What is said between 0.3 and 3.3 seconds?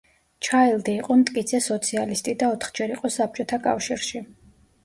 ჩაილდი იყო მტკიცე სოციალისტი და ოთხჯერ იყო